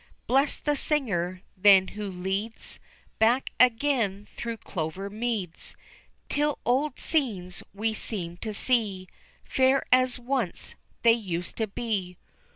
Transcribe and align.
Blest 0.25 0.65
the 0.65 0.75
singer, 0.75 1.43
then, 1.55 1.89
who 1.89 2.09
leads 2.09 2.79
Back 3.19 3.51
again 3.59 4.27
through 4.35 4.57
clover 4.57 5.11
meads, 5.11 5.75
'Til 6.27 6.57
old 6.65 6.99
scenes 6.99 7.61
we 7.71 7.93
seem 7.93 8.37
to 8.37 8.51
see, 8.51 9.07
Fair 9.43 9.85
as 9.91 10.17
once 10.17 10.73
they 11.03 11.13
used 11.13 11.55
to 11.57 11.67
be. 11.67 12.17